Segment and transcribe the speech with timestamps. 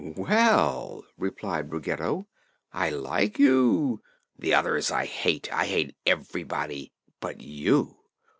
[0.17, 2.25] "Well," replied Ruggedo,
[2.73, 4.01] "I like you.
[4.35, 5.53] The others I hate.
[5.53, 7.97] I hate everybody but you!